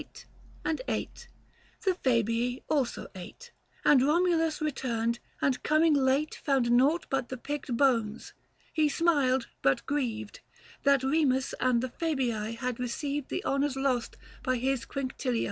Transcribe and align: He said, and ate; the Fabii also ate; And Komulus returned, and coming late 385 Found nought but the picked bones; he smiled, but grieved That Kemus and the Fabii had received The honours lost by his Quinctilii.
He 0.01 0.07
said, 0.15 0.25
and 0.65 0.81
ate; 0.87 1.27
the 1.85 1.93
Fabii 1.93 2.63
also 2.67 3.05
ate; 3.13 3.51
And 3.85 4.01
Komulus 4.01 4.59
returned, 4.59 5.19
and 5.43 5.61
coming 5.61 5.93
late 5.93 6.39
385 6.43 6.45
Found 6.45 6.71
nought 6.75 7.05
but 7.11 7.29
the 7.29 7.37
picked 7.37 7.77
bones; 7.77 8.33
he 8.73 8.89
smiled, 8.89 9.49
but 9.61 9.85
grieved 9.85 10.39
That 10.81 11.01
Kemus 11.01 11.53
and 11.59 11.83
the 11.83 11.89
Fabii 11.89 12.55
had 12.55 12.79
received 12.79 13.29
The 13.29 13.45
honours 13.45 13.75
lost 13.75 14.17
by 14.41 14.55
his 14.55 14.85
Quinctilii. 14.87 15.39